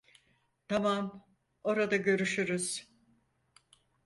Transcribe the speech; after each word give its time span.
Tamam, 0.67 1.25
orada 1.63 1.95
görüşürüz. 1.97 2.87